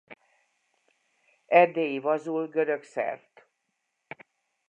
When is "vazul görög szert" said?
1.99-3.47